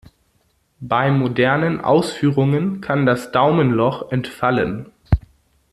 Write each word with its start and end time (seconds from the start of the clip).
Bei 0.79 1.11
modernen 1.11 1.79
Ausführungen 1.79 2.81
kann 2.81 3.05
das 3.05 3.31
Daumenloch 3.31 4.11
entfallen. 4.11 4.91